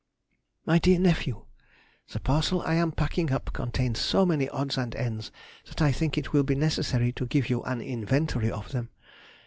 [0.65, 1.45] MY DEAR NEPHEW,—
[2.09, 5.31] The parcel I am packing up contains so many odds and ends,
[5.67, 8.89] that I think it will be necessary to give you an inventory of them.